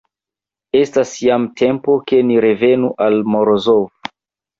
Estas 0.77 1.09
jam 1.25 1.45
tempo, 1.61 1.97
ke 2.11 2.21
ni 2.31 2.39
revenu 2.45 2.89
al 3.09 3.19
Morozov. 3.35 3.85